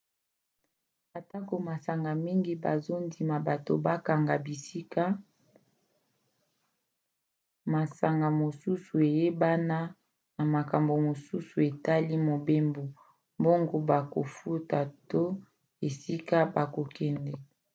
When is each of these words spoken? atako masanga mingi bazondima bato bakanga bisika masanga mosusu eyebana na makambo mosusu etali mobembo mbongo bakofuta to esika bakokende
atako 1.19 1.53
masanga 1.69 2.11
mingi 2.25 2.53
bazondima 2.63 3.35
bato 3.47 3.73
bakanga 3.85 4.33
bisika 4.45 5.03
masanga 7.73 8.27
mosusu 8.41 8.93
eyebana 9.09 9.77
na 10.35 10.43
makambo 10.55 10.93
mosusu 11.07 11.55
etali 11.69 12.15
mobembo 12.29 12.83
mbongo 13.39 13.75
bakofuta 13.89 14.77
to 15.09 15.23
esika 15.87 16.37
bakokende 16.55 17.33